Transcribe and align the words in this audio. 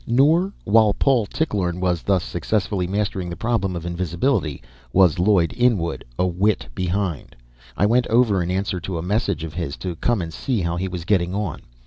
Nor, 0.07 0.51
while 0.63 0.95
Paul 0.95 1.27
Tichlorne 1.27 1.79
was 1.79 2.01
thus 2.01 2.23
successfully 2.23 2.87
mastering 2.87 3.29
the 3.29 3.35
problem 3.35 3.75
of 3.75 3.85
invisibility, 3.85 4.59
was 4.91 5.19
Lloyd 5.19 5.53
Inwood 5.55 6.03
a 6.17 6.25
whit 6.25 6.65
behind. 6.73 7.35
I 7.77 7.85
went 7.85 8.07
over 8.07 8.41
in 8.41 8.49
answer 8.49 8.79
to 8.79 8.97
a 8.97 9.03
message 9.03 9.43
of 9.43 9.53
his 9.53 9.77
to 9.77 9.95
come 9.97 10.19
and 10.19 10.33
see 10.33 10.61
how 10.61 10.75
he 10.75 10.87
was 10.87 11.05
getting 11.05 11.35
on. 11.35 11.61